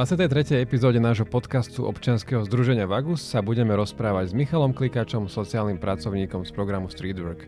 [0.00, 0.64] 23.
[0.64, 6.56] epizóde nášho podcastu občianskeho združenia Vagus sa budeme rozprávať s Michalom Klikačom, sociálnym pracovníkom z
[6.56, 7.44] programu Streetwork.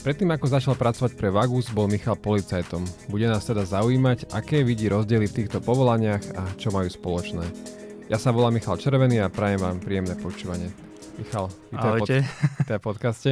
[0.00, 2.80] Predtým ako začal pracovať pre Vagus, bol Michal policajtom.
[3.12, 7.44] Bude nás teda zaujímať, aké vidí rozdiely v týchto povolaniach a čo majú spoločné.
[8.08, 10.72] Ja sa volám Michal Červený a prajem vám príjemné počúvanie.
[11.20, 12.08] Michal, vítaj pod,
[12.72, 13.30] v podcaste.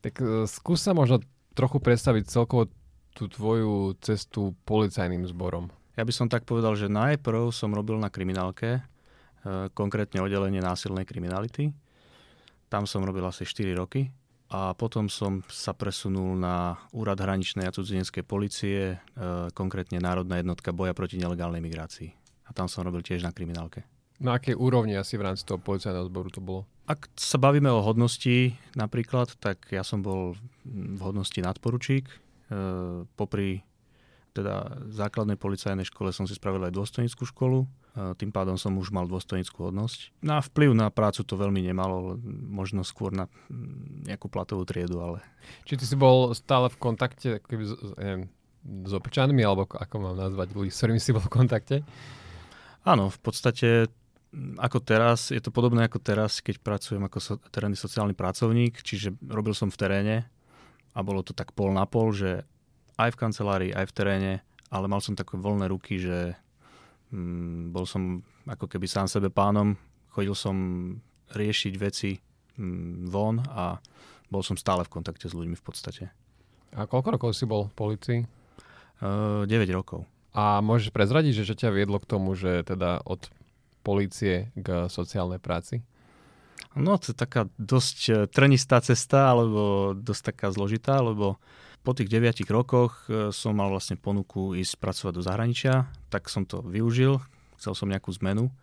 [0.00, 1.20] Tak uh, skús sa možno
[1.52, 2.72] trochu predstaviť celkovo
[3.12, 5.68] tú tvoju cestu policajným zborom.
[5.92, 8.82] Ja by som tak povedal, že najprv som robil na kriminálke, e,
[9.76, 11.76] konkrétne oddelenie násilnej kriminality.
[12.72, 14.08] Tam som robil asi 4 roky
[14.48, 18.96] a potom som sa presunul na Úrad hraničnej a cudzineckej policie, e,
[19.52, 22.08] konkrétne Národná jednotka boja proti nelegálnej migrácii.
[22.48, 23.84] A tam som robil tiež na kriminálke.
[24.16, 26.64] Na akej úrovni asi v rámci toho policajného zboru to bolo?
[26.88, 32.08] Ak sa bavíme o hodnosti napríklad, tak ja som bol v hodnosti nadporučík.
[32.08, 32.16] E,
[33.12, 33.60] popri
[34.32, 39.04] teda základnej policajnej škole som si spravil aj dôstojnickú školu, tým pádom som už mal
[39.04, 40.24] dôstojnickú hodnosť.
[40.24, 42.16] Na vplyv na prácu to veľmi nemalo,
[42.48, 45.20] možno skôr na mm, nejakú platovú triedu, ale...
[45.68, 47.64] Či ty si bol stále v kontakte keby,
[48.00, 48.22] neviem,
[48.64, 51.76] s občanmi, alebo ako mám nazvať ľudí, s ktorými si bol v kontakte?
[52.88, 53.92] Áno, v podstate
[54.32, 58.80] mm, ako teraz, je to podobné ako teraz, keď pracujem ako so, terénny sociálny pracovník,
[58.80, 60.16] čiže robil som v teréne
[60.96, 62.48] a bolo to tak pol na pol, že
[62.98, 64.32] aj v kancelárii, aj v teréne,
[64.72, 66.36] ale mal som také voľné ruky, že
[67.12, 69.76] mm, bol som ako keby sám sebe pánom,
[70.12, 70.56] chodil som
[71.32, 72.16] riešiť veci
[72.58, 73.78] mm, von a
[74.32, 76.04] bol som stále v kontakte s ľuďmi v podstate.
[76.72, 78.20] A koľko rokov si bol v policii?
[79.02, 80.08] Uh, 9 rokov.
[80.32, 83.28] A môžeš prezradiť, že čo ťa viedlo k tomu, že teda od
[83.84, 85.84] policie k sociálnej práci?
[86.72, 91.36] No, to je taká dosť e, trnistá cesta, alebo dosť taká zložitá, lebo
[91.82, 96.46] po tých 9 rokoch e, som mal vlastne ponuku ísť pracovať do zahraničia, tak som
[96.46, 97.18] to využil,
[97.58, 98.54] chcel som nejakú zmenu.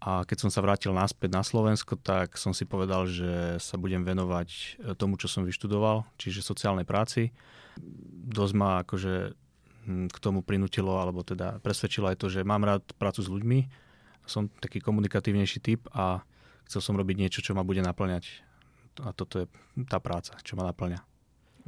[0.00, 4.06] A keď som sa vrátil naspäť na Slovensko, tak som si povedal, že sa budem
[4.06, 4.60] venovať e,
[4.94, 7.34] tomu, čo som vyštudoval, čiže sociálnej práci.
[8.30, 9.34] Dosť ma akože
[9.90, 13.58] hm, k tomu prinútilo, alebo teda presvedčilo aj to, že mám rád prácu s ľuďmi,
[14.24, 16.22] som taký komunikatívnejší typ a
[16.70, 18.46] chcel som robiť niečo, čo ma bude naplňať.
[19.02, 19.46] A toto je
[19.90, 21.09] tá práca, čo ma naplňa.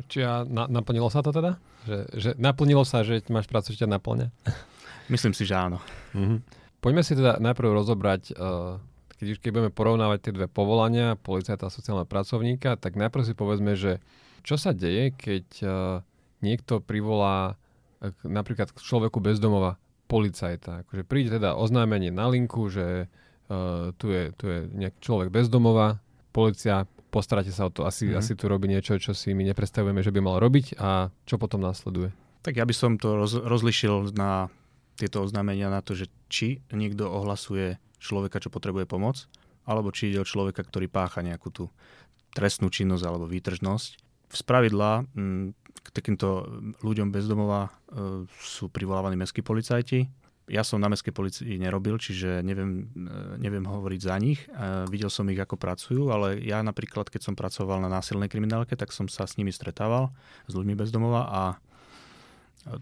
[0.09, 1.59] Či ja, na, naplnilo sa to teda?
[1.87, 4.29] Že, že naplnilo sa, že máš prácu, čo ťa naplňa?
[5.13, 5.83] Myslím si, že áno.
[6.15, 6.39] Mm-hmm.
[6.83, 8.79] Poďme si teda najprv rozobrať, uh,
[9.19, 13.79] keď, keď budeme porovnávať tie dve povolania, policajta a sociálneho pracovníka, tak najprv si povedzme,
[13.79, 14.03] že
[14.43, 15.71] čo sa deje, keď uh,
[16.43, 19.79] niekto privolá uh, napríklad k človeku bezdomova
[20.11, 20.87] policajta.
[20.87, 26.03] Akože príde teda oznámenie na linku, že uh, tu, je, tu je nejaký človek bezdomova,
[26.35, 27.85] policia postaráte sa o to.
[27.85, 28.17] Asi, mm.
[28.17, 31.61] asi tu robí niečo, čo si my nepredstavujeme, že by mal robiť a čo potom
[31.61, 32.09] následuje.
[32.41, 34.49] Tak ja by som to roz, rozlišil na
[34.97, 39.29] tieto oznámenia na to, že či niekto ohlasuje človeka, čo potrebuje pomoc,
[39.69, 41.65] alebo či ide o človeka, ktorý pácha nejakú tú
[42.33, 43.91] trestnú činnosť alebo výtržnosť.
[44.33, 45.53] V spravidla m,
[45.85, 46.49] k takýmto
[46.81, 47.71] ľuďom bezdomova e,
[48.41, 50.09] sú privolávaní mestskí policajti,
[50.53, 54.45] ja som na mestskej policii nerobil, čiže neviem, e, neviem hovoriť za nich.
[54.45, 58.77] E, videl som ich, ako pracujú, ale ja napríklad, keď som pracoval na násilnej kriminálke,
[58.77, 60.13] tak som sa s nimi stretával,
[60.45, 61.43] s ľuďmi bezdomova a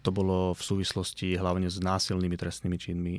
[0.03, 3.14] to bolo v súvislosti hlavne s násilnými trestnými činmi,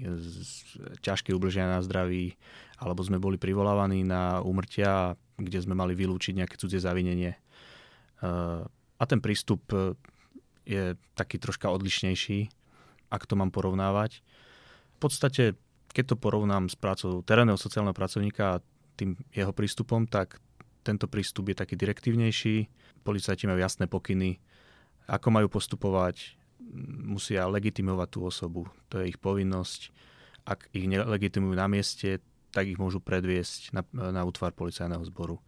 [1.01, 2.38] ťažké ubliženia na zdraví,
[2.78, 7.34] alebo sme boli privolávaní na úmrtia, kde sme mali vylúčiť nejaké cudzie zavinenie.
[7.34, 7.40] E,
[8.67, 9.63] a ten prístup
[10.67, 12.60] je taký troška odlišnejší,
[13.11, 14.23] ak to mám porovnávať
[15.01, 15.57] podstate,
[15.89, 18.61] keď to porovnám s prácou terénneho sociálneho pracovníka a
[18.94, 20.38] tým jeho prístupom, tak
[20.85, 22.69] tento prístup je taký direktívnejší.
[23.01, 24.38] Policajti majú jasné pokyny,
[25.09, 26.38] ako majú postupovať,
[27.01, 28.69] musia legitimovať tú osobu.
[28.94, 29.89] To je ich povinnosť.
[30.45, 32.22] Ak ich nelegitimujú na mieste,
[32.53, 33.81] tak ich môžu predviesť na,
[34.13, 35.41] na útvar policajného zboru.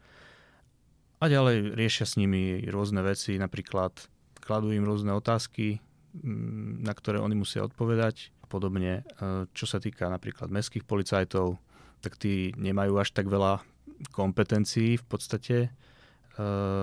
[1.21, 3.95] A ďalej riešia s nimi rôzne veci, napríklad
[4.43, 5.79] kladú im rôzne otázky,
[6.21, 9.01] na ktoré oni musia odpovedať podobne.
[9.01, 11.57] E, čo sa týka napríklad mestských policajtov,
[12.05, 13.65] tak tí nemajú až tak veľa
[14.13, 15.69] kompetencií v podstate e,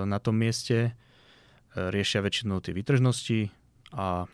[0.03, 0.91] na tom mieste.
[0.91, 0.91] E,
[1.79, 3.47] riešia väčšinou tie výtržnosti
[3.95, 4.27] a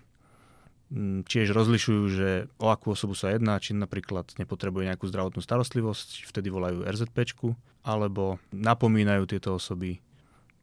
[1.27, 2.29] tiež rozlišujú, že
[2.63, 7.51] o akú osobu sa jedná, či napríklad nepotrebuje nejakú zdravotnú starostlivosť, vtedy volajú RZPčku,
[7.83, 9.99] alebo napomínajú tieto osoby,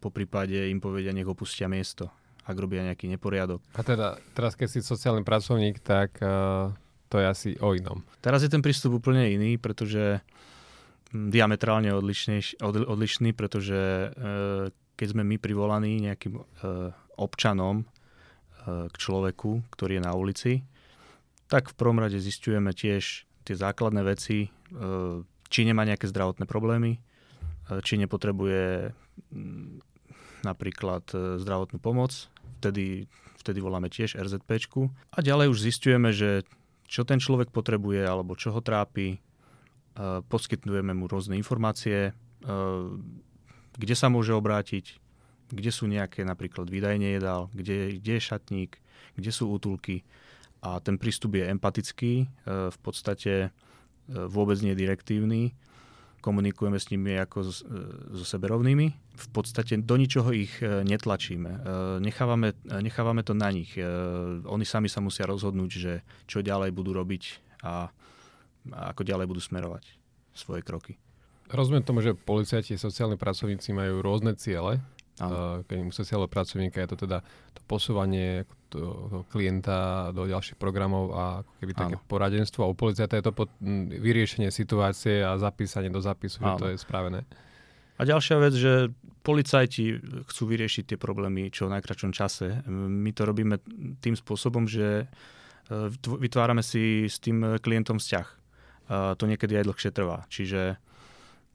[0.00, 2.08] po prípade im povedia, nech opustia miesto
[2.44, 3.64] ak robia nejaký neporiadok.
[3.72, 6.68] A teda teraz, keď si sociálny pracovník, tak uh,
[7.08, 8.04] to je asi o inom.
[8.20, 10.20] Teraz je ten prístup úplne iný, pretože
[11.10, 16.44] hm, diametrálne odlišný, od, odlišný, pretože uh, keď sme my privolaní nejakým uh,
[17.16, 20.52] občanom uh, k človeku, ktorý je na ulici,
[21.48, 24.48] tak v prvom rade zistujeme tiež tie základné veci,
[25.52, 26.96] či nemá nejaké zdravotné problémy,
[27.84, 28.96] či nepotrebuje
[29.28, 29.84] mm,
[30.48, 32.32] napríklad zdravotnú pomoc,
[32.64, 33.04] vtedy,
[33.36, 34.72] vtedy voláme tiež RZP.
[35.12, 36.48] A ďalej už zistujeme, že
[36.88, 39.20] čo ten človek potrebuje alebo čo ho trápi,
[40.32, 42.16] poskytujeme mu rôzne informácie,
[43.74, 44.96] kde sa môže obrátiť,
[45.50, 48.72] kde sú nejaké napríklad výdajne jedál, kde, kde je šatník,
[49.14, 50.02] kde sú útulky.
[50.64, 52.26] A ten prístup je empatický, e,
[52.72, 53.48] v podstate e,
[54.08, 55.52] vôbec nie direktívny.
[56.24, 58.86] Komunikujeme s nimi ako so, e, so seberovnými.
[59.14, 61.50] V podstate do ničoho ich netlačíme.
[62.00, 63.76] Nechávame, nechávame to na nich.
[64.48, 67.22] Oni sami sa musia rozhodnúť, že čo ďalej budú robiť
[67.62, 67.92] a,
[68.72, 69.84] a ako ďalej budú smerovať
[70.34, 70.98] svoje kroky.
[71.52, 74.80] Rozumiem tomu, že policajti a sociálni pracovníci majú rôzne ciele
[75.14, 77.22] Uh, keď u sociálneho pracovníka je to teda
[77.54, 82.06] to posúvanie toho klienta do ďalších programov a ako keby také Áno.
[82.10, 86.58] poradenstvo a u policajta je to pod, m, vyriešenie situácie a zapísanie do zapisu, Áno.
[86.58, 87.22] že to je spravené.
[87.94, 88.90] A ďalšia vec, že
[89.22, 92.66] policajti chcú vyriešiť tie problémy čo v najkračom čase.
[92.66, 93.62] My to robíme
[94.02, 95.06] tým spôsobom, že
[95.70, 98.28] e, vytvárame si s tým klientom vzťah.
[98.90, 100.26] A to niekedy aj dlhšie trvá.
[100.26, 100.76] Čiže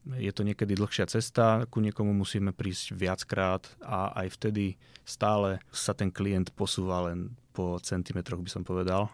[0.06, 5.92] je to niekedy dlhšia cesta, ku niekomu musíme prísť viackrát a aj vtedy stále sa
[5.92, 9.12] ten klient posúva len po centimetroch, by som povedal.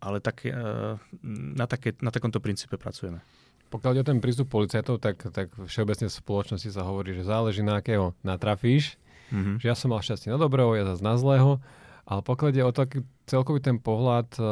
[0.00, 0.56] Ale tak, e,
[1.28, 3.20] na, také, na takomto princípe pracujeme.
[3.68, 7.60] Pokiaľ ide o ten prístup policajtov, tak, tak všeobecne v spoločnosti sa hovorí, že záleží
[7.60, 8.96] na akého natrafíš.
[9.30, 9.62] Mm-hmm.
[9.62, 11.62] Že ja som mal šťastie na dobrého, ja zase na zlého.
[12.08, 14.44] Ale pokiaľ ide o taký celkový ten pohľad, eh,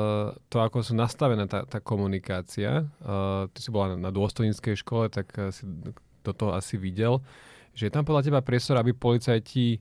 [0.47, 5.11] to ako sú nastavené tá, tá komunikácia, uh, ty si bola na, na dôstojníckej škole,
[5.11, 5.67] tak eh, si
[6.23, 7.25] do toho asi videl,
[7.75, 9.81] že je tam podľa teba priestor, aby policajti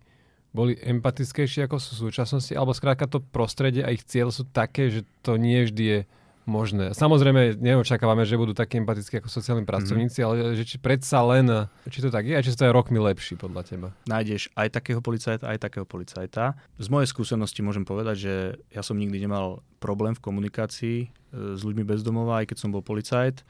[0.55, 4.89] boli empatickejší ako sú v súčasnosti, alebo skrátka to prostredie a ich cieľ sú také,
[4.89, 5.99] že to nie vždy je
[6.47, 6.95] možné.
[6.95, 9.69] Samozrejme, neočakávame, že budú takí empatickí ako sociálni mhm.
[9.69, 10.39] pracovníci, mm-hmm.
[10.47, 13.35] ale že či predsa len, či to tak je a či to je rokmi lepší
[13.35, 13.87] podľa teba.
[14.07, 16.55] Nájdeš aj takého policajta, aj takého policajta.
[16.79, 18.33] Z mojej skúsenosti môžem povedať, že
[18.71, 21.07] ja som nikdy nemal problém v komunikácii e,
[21.53, 23.45] s ľuďmi bezdomova, aj keď som bol policajt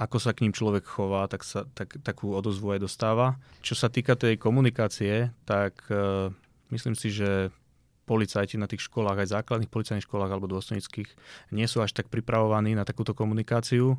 [0.00, 3.38] ako sa k ním človek chová, tak sa tak, takú odozvu aj dostáva.
[3.62, 6.32] Čo sa týka tej komunikácie, tak uh,
[6.74, 7.54] myslím si, že
[8.02, 11.08] policajti na tých školách, aj základných policajných školách alebo dôstojnických,
[11.54, 13.94] nie sú až tak pripravovaní na takúto komunikáciu.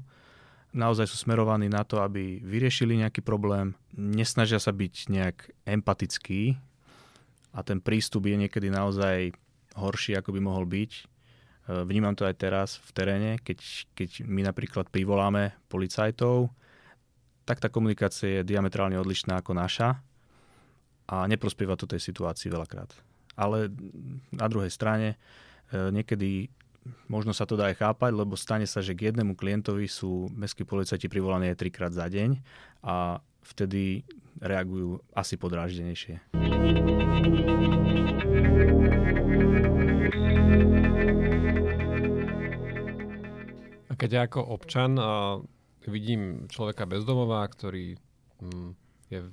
[0.73, 5.38] Naozaj sú smerovaní na to, aby vyriešili nejaký problém, nesnažia sa byť nejak
[5.69, 6.57] empatický
[7.53, 9.38] a ten prístup je niekedy naozaj
[9.77, 10.91] horší, ako by mohol byť.
[10.97, 11.01] E,
[11.85, 13.61] vnímam to aj teraz v teréne, keď,
[13.94, 16.49] keď my napríklad privoláme policajtov,
[17.45, 20.01] tak tá komunikácia je diametrálne odlišná ako naša
[21.06, 23.74] a neprospieva to tej situácii veľakrát ale
[24.33, 25.15] na druhej strane
[25.71, 26.50] e, niekedy
[27.07, 30.68] možno sa to dá aj chápať, lebo stane sa, že k jednému klientovi sú mestskí
[30.68, 32.39] policajti privolaní aj trikrát za deň
[32.83, 34.03] a vtedy
[34.44, 36.19] reagujú asi podráždenejšie.
[43.88, 45.39] A keď ja ako občan a
[45.88, 47.95] vidím človeka bezdomová, ktorý
[48.41, 48.69] hm,
[49.12, 49.30] je v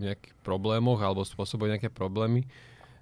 [0.00, 2.48] nejakých problémoch alebo spôsobuje nejaké problémy,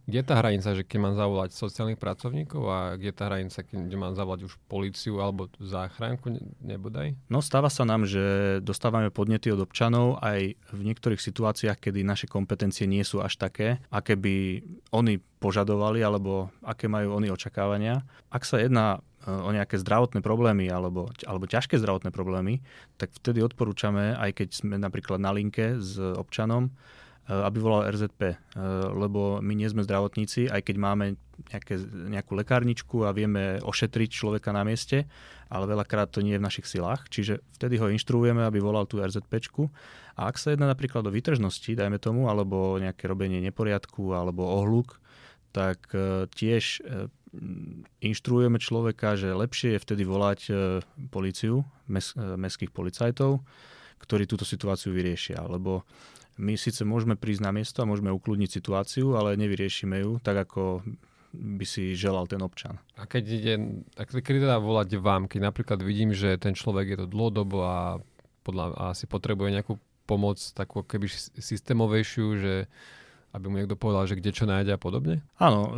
[0.09, 3.61] kde je tá hranica, že keď mám zavolať sociálnych pracovníkov a kde je tá hranica,
[3.61, 6.33] keď mám zavolať už policiu alebo záchranku,
[6.65, 7.13] nebodaj?
[7.29, 12.25] No stáva sa nám, že dostávame podnety od občanov aj v niektorých situáciách, kedy naše
[12.25, 14.65] kompetencie nie sú až také, aké by
[14.97, 18.01] oni požadovali alebo aké majú oni očakávania.
[18.33, 22.65] Ak sa jedná e, o nejaké zdravotné problémy alebo, alebo ťažké zdravotné problémy,
[22.97, 26.73] tak vtedy odporúčame, aj keď sme napríklad na linke s občanom,
[27.29, 28.37] aby volal RZP, eh,
[28.97, 31.07] lebo my nie sme zdravotníci, aj keď máme
[31.53, 31.77] nejaké,
[32.09, 35.05] nejakú lekárničku a vieme ošetriť človeka na mieste,
[35.53, 39.05] ale veľakrát to nie je v našich silách, čiže vtedy ho inštruujeme, aby volal tú
[39.05, 39.61] RZP.
[40.19, 44.97] A ak sa jedná napríklad o výtržnosti, dajme tomu, alebo nejaké robenie neporiadku alebo ohluk,
[45.53, 46.81] tak eh, tiež
[48.01, 50.49] inštruujeme človeka, že lepšie je vtedy volať
[51.13, 51.61] policiu,
[52.41, 53.45] mestských policajtov,
[54.01, 55.85] ktorí túto situáciu vyriešia, lebo
[56.39, 60.87] my síce môžeme prísť na miesto a môžeme ukludniť situáciu, ale nevyriešime ju tak, ako
[61.35, 62.81] by si želal ten občan.
[62.97, 63.55] A keď ide,
[63.99, 68.01] a kedy teda volať vám, keď napríklad vidím, že ten človek je to dlhodobo a,
[68.47, 69.77] podľa, a asi potrebuje nejakú
[70.09, 72.55] pomoc takú keby systémovejšiu, že
[73.37, 75.21] aby mu niekto povedal, že kde čo nájde a podobne?
[75.37, 75.73] Áno, e,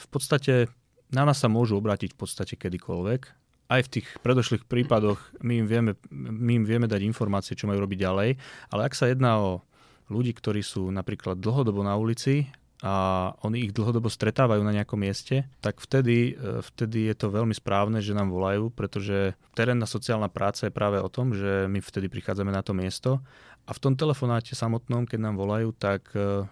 [0.00, 0.72] v podstate
[1.12, 5.66] na nás sa môžu obrátiť v podstate kedykoľvek aj v tých predošlých prípadoch my im,
[5.66, 8.30] vieme, my im vieme dať informácie, čo majú robiť ďalej,
[8.70, 9.64] ale ak sa jedná o
[10.12, 12.44] ľudí, ktorí sú napríklad dlhodobo na ulici
[12.84, 17.56] a oni ich dlhodobo stretávajú na nejakom mieste, tak vtedy, e, vtedy je to veľmi
[17.56, 22.12] správne, že nám volajú, pretože terénna sociálna práca je práve o tom, že my vtedy
[22.12, 23.24] prichádzame na to miesto
[23.64, 26.44] a v tom telefonáte samotnom, keď nám volajú, tak e,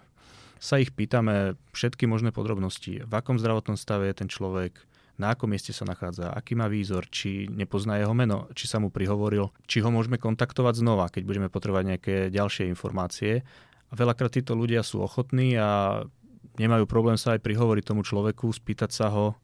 [0.57, 3.05] sa ich pýtame všetky možné podrobnosti.
[3.05, 4.73] V akom zdravotnom stave je ten človek,
[5.21, 8.89] na akom mieste sa nachádza, aký má výzor, či nepozná jeho meno, či sa mu
[8.89, 13.45] prihovoril, či ho môžeme kontaktovať znova, keď budeme potrebovať nejaké ďalšie informácie.
[13.89, 16.01] A veľakrát títo ľudia sú ochotní a
[16.57, 19.35] nemajú problém sa aj prihovoriť tomu človeku, spýtať sa ho e,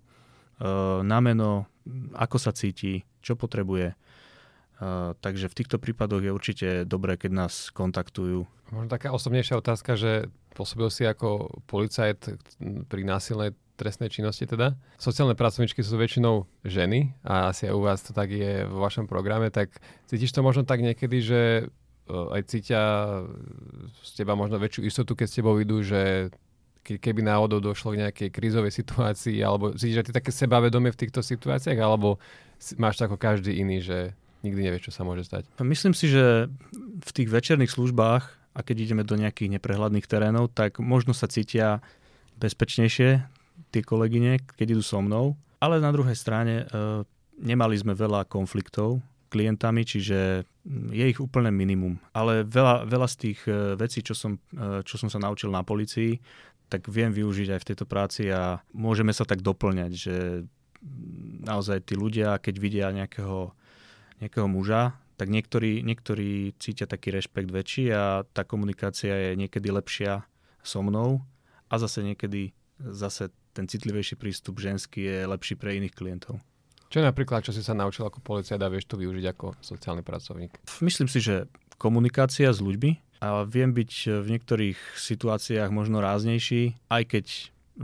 [1.06, 1.70] na meno,
[2.18, 3.94] ako sa cíti, čo potrebuje.
[3.94, 3.96] E,
[5.22, 8.50] takže v týchto prípadoch je určite dobré, keď nás kontaktujú.
[8.74, 12.42] Možno taká osobnejšia otázka, že pôsobil si ako policajt
[12.90, 14.76] pri násilnej trestnej činnosti teda.
[15.00, 19.08] Sociálne pracovničky sú väčšinou ženy a asi aj u vás to tak je vo vašom
[19.08, 19.80] programe, tak
[20.12, 22.84] cítiš to možno tak niekedy, že e, aj cítia
[24.04, 26.28] z teba možno väčšiu istotu, keď s tebou idú, že
[26.84, 31.24] keby náhodou došlo k nejakej krízovej situácii, alebo cítiš, že ty také sebavedomie v týchto
[31.24, 32.20] situáciách, alebo
[32.76, 34.12] máš to ako každý iný, že
[34.44, 35.48] nikdy nevieš, čo sa môže stať?
[35.62, 36.48] Myslím si, že
[37.00, 38.24] v tých večerných službách
[38.56, 41.84] a keď ideme do nejakých neprehľadných terénov, tak možno sa cítia
[42.40, 43.39] bezpečnejšie
[43.70, 45.38] tie kolegyne, keď idú so mnou.
[45.60, 47.04] Ale na druhej strane e,
[47.40, 50.44] nemali sme veľa konfliktov klientami, čiže
[50.90, 52.02] je ich úplne minimum.
[52.18, 55.62] Ale veľa, veľa z tých e, vecí, čo som, e, čo som sa naučil na
[55.62, 56.18] policii,
[56.70, 60.16] tak viem využiť aj v tejto práci a môžeme sa tak doplňať, že
[61.46, 63.52] naozaj tí ľudia, keď vidia nejakého,
[64.22, 70.24] nejakého muža, tak niektorí, niektorí cítia taký rešpekt väčší a tá komunikácia je niekedy lepšia
[70.64, 71.20] so mnou
[71.68, 76.40] a zase niekedy zase ten citlivejší prístup ženský je lepší pre iných klientov.
[76.90, 80.58] Čo napríklad, čo si sa naučil ako policajt a vieš to využiť ako sociálny pracovník?
[80.82, 81.46] Myslím si, že
[81.78, 87.26] komunikácia s ľuďmi, a viem byť v niektorých situáciách možno ráznejší, aj keď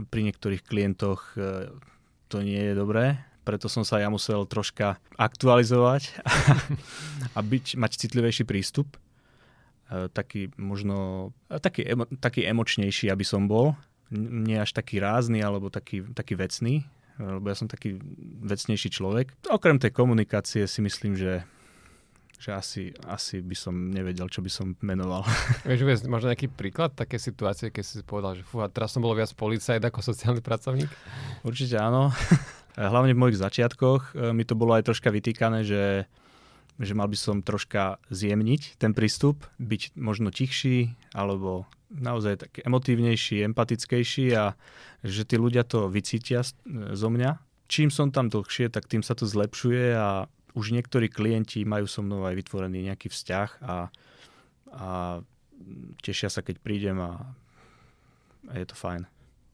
[0.08, 1.68] pri niektorých klientoch e,
[2.32, 6.16] to nie je dobré, preto som sa ja musel troška aktualizovať
[7.36, 8.96] a byť, mať citlivejší prístup.
[9.92, 13.76] E, taký možno, e, taký, emo, taký emočnejší, aby som bol.
[14.14, 16.86] Nie až taký rázny alebo taký, taký vecný,
[17.18, 17.98] lebo ja som taký
[18.46, 19.34] vecnejší človek.
[19.50, 21.42] Okrem tej komunikácie si myslím, že
[22.36, 25.24] že asi, asi by som nevedel, čo by som menoval.
[25.68, 29.00] Vieš uvieť možno nejaký príklad také situácie, keď si povedal, že fú, a teraz som
[29.00, 30.90] bol viac policajt ako sociálny pracovník?
[31.42, 32.12] Určite áno.
[32.76, 36.04] Hlavne v mojich začiatkoch e, mi to bolo aj troška vytýkané, že,
[36.76, 43.46] že mal by som troška zjemniť ten prístup, byť možno tichší alebo naozaj taký emotívnejší,
[43.46, 44.58] empatickejší a
[45.06, 46.42] že tí ľudia to vycítia
[46.92, 47.38] zo mňa.
[47.66, 52.00] Čím som tam dlhšie, tak tým sa to zlepšuje a už niektorí klienti majú so
[52.00, 53.76] mnou aj vytvorený nejaký vzťah a,
[54.72, 54.88] a
[56.00, 57.12] tešia sa, keď prídem a,
[58.50, 59.04] a je to fajn.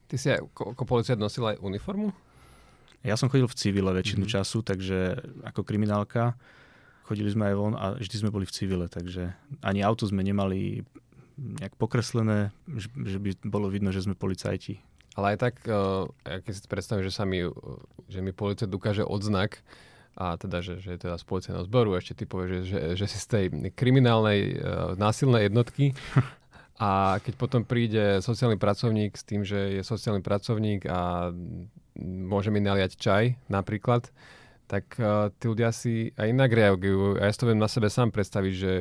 [0.06, 2.12] Ty si aj ako, ako policajt nosil aj uniformu?
[3.02, 4.36] Ja som chodil v civile väčšinu mm-hmm.
[4.38, 6.38] času, takže ako kriminálka
[7.04, 10.86] chodili sme aj von a vždy sme boli v civile, takže ani auto sme nemali
[11.36, 14.78] nejak pokreslené, že, že by bolo vidno, že sme policajti.
[15.12, 17.44] Ale aj tak, uh, keď si predstavím, že sa mi,
[18.08, 19.60] že mi policajt ukáže odznak,
[20.12, 23.16] a teda, že, že je teda z policajného zboru, ešte ty povieš, že, že si
[23.16, 25.96] z tej kriminálnej uh, násilnej jednotky
[26.76, 31.32] a keď potom príde sociálny pracovník s tým, že je sociálny pracovník a
[32.02, 34.12] môže mi naliať čaj napríklad,
[34.72, 37.20] tak uh, tí ľudia si aj inak reagujú.
[37.20, 38.72] A ja si to viem na sebe sám predstaviť, že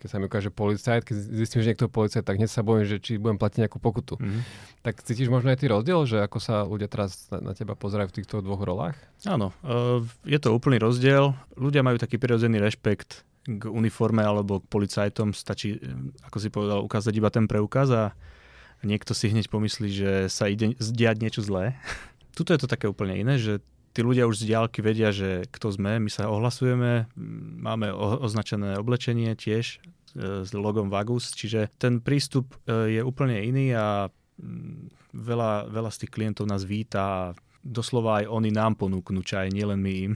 [0.00, 3.02] keď sa mi ukáže policajt, keď zistím, že niekto policajt, tak hneď sa bojím, že
[3.02, 4.16] či budem platiť nejakú pokutu.
[4.16, 4.42] Mm-hmm.
[4.86, 8.08] Tak cítiš možno aj ty rozdiel, že ako sa ľudia teraz na, na teba pozerajú
[8.08, 8.96] v týchto dvoch rolách?
[9.28, 11.36] Áno, uh, je to úplný rozdiel.
[11.58, 15.34] Ľudia majú taký prirodzený rešpekt k uniforme alebo k policajtom.
[15.34, 15.80] Stačí, e,
[16.28, 18.04] ako si povedal, ukázať iba ten preukaz a
[18.86, 21.76] niekto si hneď pomyslí, že sa ide zdiať niečo zlé.
[22.36, 23.58] Tuto je to také úplne iné, že
[23.90, 27.10] tí ľudia už z diálky vedia, že kto sme, my sa ohlasujeme,
[27.60, 33.74] máme označené oblečenie tiež e, s logom Vagus, čiže ten prístup e, je úplne iný
[33.74, 34.06] a
[35.10, 37.20] veľa, veľa z tých klientov nás víta a
[37.60, 40.12] doslova aj oni nám ponúknú čaj, nielen my im.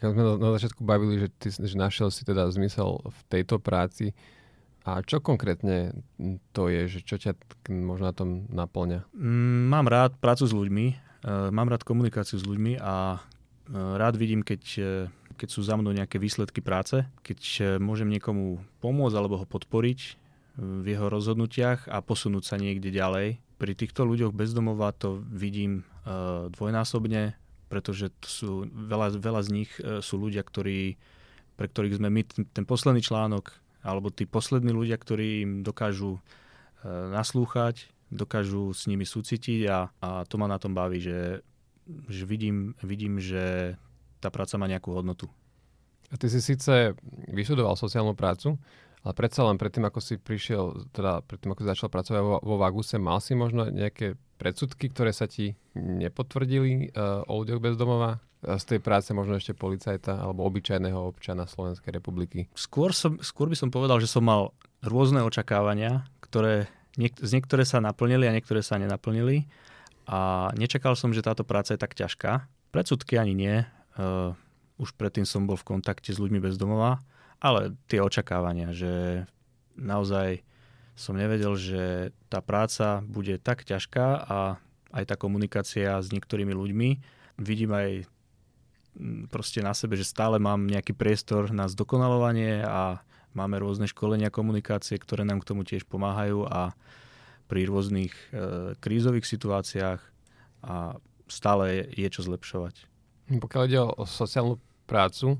[0.00, 4.16] Keď sme na začiatku bavili, že ty že našiel si teda zmysel v tejto práci,
[4.80, 5.92] a čo konkrétne
[6.56, 7.36] to je, že čo ťa
[7.68, 9.04] možno na tom naplňa?
[9.12, 10.94] Mm, mám rád prácu s ľuďmi, e,
[11.52, 13.18] mám rád komunikáciu s ľuďmi a e,
[13.76, 14.92] rád vidím, keď, e,
[15.36, 20.00] keď sú za mnou nejaké výsledky práce, keď môžem niekomu pomôcť alebo ho podporiť
[20.60, 23.40] v jeho rozhodnutiach a posunúť sa niekde ďalej.
[23.56, 25.88] Pri týchto ľuďoch bezdomova to vidím
[26.52, 27.32] dvojnásobne,
[27.72, 29.70] pretože to sú, veľa, veľa z nich
[30.04, 31.00] sú ľudia, ktorí
[31.60, 32.24] pre ktorých sme my
[32.56, 36.20] ten posledný článok, alebo tí poslední ľudia, ktorí im dokážu e,
[36.88, 41.40] naslúchať, dokážu s nimi súcitiť a, a to ma na tom baví, že,
[42.10, 43.76] že vidím, vidím, že
[44.20, 45.30] tá práca má nejakú hodnotu.
[46.10, 46.92] A ty si síce
[47.30, 48.58] vyštudoval sociálnu prácu,
[49.00, 52.56] ale predsa len predtým, ako si prišiel, teda predtým, ako si začal pracovať vo, vo
[52.60, 58.20] Vaguse, mal si možno nejaké predsudky, ktoré sa ti nepotvrdili uh, o ľuďoch bezdomova?
[58.40, 62.48] Z tej práce možno ešte policajta alebo obyčajného občana Slovenskej republiky?
[62.56, 67.68] Skôr, som, skôr by som povedal, že som mal rôzne očakávania, ktoré niek- z niektoré
[67.68, 69.44] sa naplnili a niektoré sa nenaplnili.
[70.08, 72.48] A nečakal som, že táto práca je tak ťažká.
[72.72, 73.56] Predsudky ani nie.
[74.00, 74.32] Uh,
[74.80, 77.04] už predtým som bol v kontakte s ľuďmi bez domova,
[77.44, 79.24] ale tie očakávania, že
[79.76, 80.40] naozaj
[80.96, 84.56] som nevedel, že tá práca bude tak ťažká a
[84.96, 86.88] aj tá komunikácia s niektorými ľuďmi.
[87.40, 88.08] Vidím aj
[89.30, 94.98] proste na sebe, že stále mám nejaký priestor na zdokonalovanie a Máme rôzne školenia komunikácie,
[94.98, 96.74] ktoré nám k tomu tiež pomáhajú a
[97.46, 100.00] pri rôznych e, krízových situáciách
[100.66, 100.98] a
[101.30, 102.74] stále je, je čo zlepšovať.
[103.30, 104.58] Pokiaľ ide o, sociálnu
[104.90, 105.38] prácu,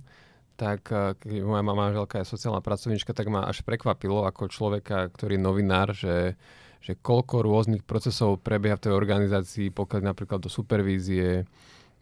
[0.55, 5.35] tak e, keď moja manželka je sociálna pracovníčka, tak ma až prekvapilo ako človeka, ktorý
[5.35, 6.39] je novinár, že,
[6.79, 11.43] že koľko rôznych procesov prebieha v tej organizácii, pokiaľ napríklad do supervízie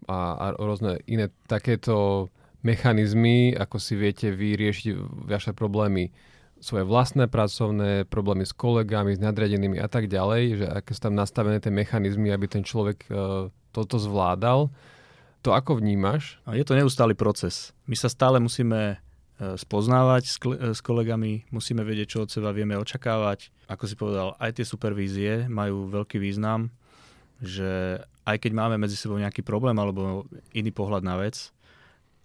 [0.06, 2.28] a, a rôzne iné takéto
[2.62, 4.94] mechanizmy, ako si viete vyriešiť
[5.26, 6.10] vaše problémy
[6.58, 11.14] svoje vlastné pracovné, problémy s kolegami, s nadriadenými a tak ďalej, že aké sú tam
[11.14, 14.74] nastavené tie mechanizmy, aby ten človek uh, toto zvládal.
[15.46, 16.42] To ako vnímaš?
[16.50, 17.70] Je to neustály proces.
[17.86, 18.98] My sa stále musíme
[19.38, 23.54] e, spoznávať s, e, s kolegami, musíme vedieť, čo od seba vieme očakávať.
[23.70, 26.74] Ako si povedal, aj tie supervízie majú veľký význam,
[27.38, 31.48] že aj keď máme medzi sebou nejaký problém alebo iný pohľad na vec,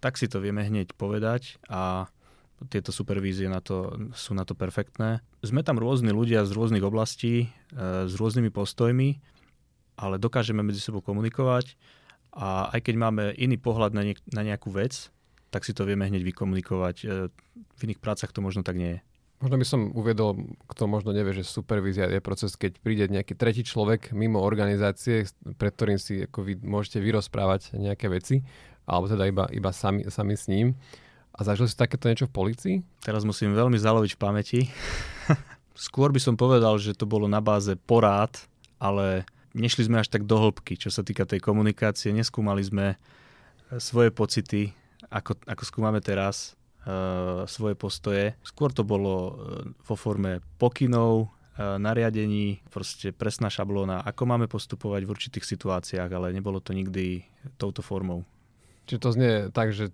[0.04, 2.12] tak si to vieme hneď povedať a
[2.68, 5.24] tieto supervízie na to, sú na to perfektné.
[5.40, 9.20] Sme tam rôzni ľudia z rôznych oblastí, e, s rôznymi postojmi,
[9.96, 11.76] ale dokážeme medzi sebou komunikovať
[12.36, 15.08] a aj keď máme iný pohľad na, niek- na nejakú vec,
[15.48, 16.96] tak si to vieme hneď vykomunikovať.
[17.00, 17.04] E,
[17.56, 19.00] v iných prácach to možno tak nie je.
[19.42, 23.66] Možno by som uvedol, kto možno nevie, že supervízia je proces, keď príde nejaký tretí
[23.66, 28.46] človek mimo organizácie, pred ktorým si ako vy môžete vyrozprávať nejaké veci
[28.84, 30.76] alebo teda iba, iba sami, sami s ním.
[31.34, 32.76] A zažil si takéto niečo v policii?
[33.02, 34.60] Teraz musím veľmi zaloviť v pamäti.
[35.74, 38.38] Skôr by som povedal, že to bolo na báze porád,
[38.78, 42.14] ale nešli sme až tak do hĺbky, čo sa týka tej komunikácie.
[42.14, 42.96] Neskúmali sme e,
[43.82, 44.70] svoje pocity,
[45.10, 46.54] ako, ako skúmame teraz,
[47.48, 48.36] svoje postoje.
[48.44, 49.32] Skôr to bolo uh,
[49.88, 56.36] vo forme pokynov, uh, nariadení, proste presná šablóna, ako máme postupovať v určitých situáciách, ale
[56.36, 57.24] nebolo to nikdy
[57.56, 58.28] touto formou.
[58.84, 59.88] Čiže to znie tak, že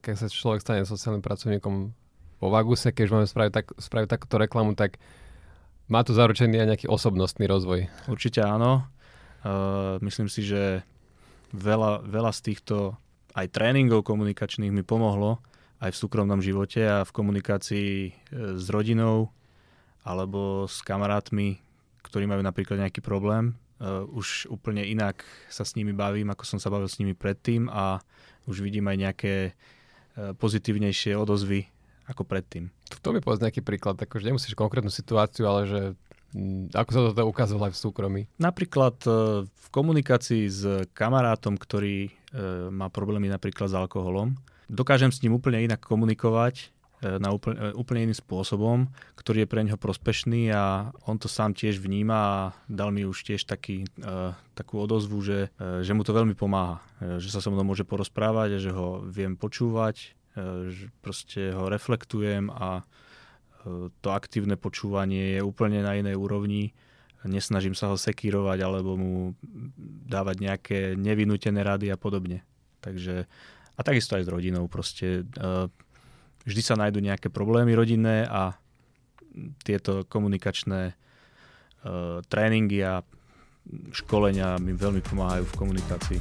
[0.00, 1.92] keď sa človek stane sociálnym pracovníkom
[2.40, 4.96] vo Vaguse, keď už máme spraviť, tak, spraviť takúto reklamu, tak
[5.92, 7.92] má to zaručený aj nejaký osobnostný rozvoj.
[8.08, 8.88] Určite áno.
[9.44, 10.80] Uh, myslím si, že
[11.52, 12.96] veľa, veľa z týchto
[13.36, 15.44] aj tréningov komunikačných mi pomohlo
[15.80, 18.10] aj v súkromnom živote a v komunikácii e,
[18.56, 19.28] s rodinou
[20.06, 21.60] alebo s kamarátmi,
[22.06, 26.58] ktorí majú napríklad nejaký problém uh, už úplne inak sa s nimi bavím, ako som
[26.62, 28.00] sa bavil s nimi predtým a
[28.46, 31.66] už vidím aj nejaké uh, pozitívnejšie odozvy
[32.06, 32.70] ako predtým.
[33.02, 35.80] To mi povedz nejaký príklad, akože nemusíš konkrétnu situáciu, ale že
[36.38, 38.22] mm, ako sa to ukázalo aj v súkromí?
[38.38, 39.02] Napríklad
[39.50, 42.14] v komunikácii s kamarátom, ktorý
[42.70, 47.76] má problémy napríklad s alkoholom, dokážem s ním úplne inak komunikovať, E, na úplne, e,
[47.76, 48.88] úplne iným spôsobom,
[49.20, 52.36] ktorý je pre neho prospešný a on to sám tiež vníma a
[52.72, 56.80] dal mi už tiež taký, uh, takú odozvu, že, uh, že mu to veľmi pomáha,
[56.80, 61.52] uh, že sa so mnou môže porozprávať a že ho viem počúvať, uh, že proste
[61.52, 66.72] ho reflektujem a uh, to aktívne počúvanie je úplne na inej úrovni.
[67.28, 69.14] Nesnažím sa ho sekírovať alebo mu
[70.08, 72.40] dávať nejaké nevinútené rady a podobne.
[72.80, 73.26] Takže,
[73.76, 75.68] a takisto aj s rodinou proste uh,
[76.48, 78.56] vždy sa nájdú nejaké problémy rodinné a
[79.62, 83.04] tieto komunikačné uh, tréningy a
[83.92, 86.18] školenia mi veľmi pomáhajú v komunikácii.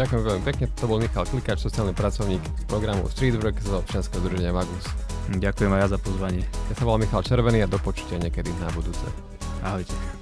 [0.00, 4.88] Ďakujem veľmi pekne, to bol Michal Klikač, sociálny pracovník programu Streetwork z občianskeho združenia Vagus.
[5.28, 6.44] Ďakujem aj ja za pozvanie.
[6.72, 9.04] Ja sa volám Michal Červený a do počutia niekedy na budúce.
[9.60, 10.19] Ahojte.